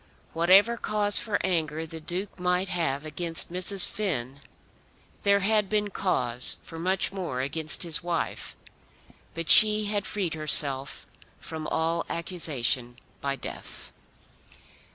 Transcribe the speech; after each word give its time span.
Whatever 0.33 0.77
cause 0.77 1.19
for 1.19 1.37
anger 1.45 1.85
the 1.85 1.99
Duke 2.01 2.39
might 2.39 2.69
have 2.69 3.05
against 3.05 3.53
Mrs. 3.53 3.87
Finn, 3.87 4.41
there 5.21 5.41
had 5.41 5.69
been 5.69 5.91
cause 5.91 6.57
for 6.63 6.79
much 6.79 7.11
more 7.11 7.39
against 7.41 7.83
his 7.83 8.01
wife. 8.01 8.55
But 9.35 9.47
she 9.47 9.85
had 9.85 10.07
freed 10.07 10.33
herself 10.33 11.05
from 11.39 11.67
all 11.67 12.03
accusation 12.09 12.97
by 13.21 13.35
death. 13.35 13.93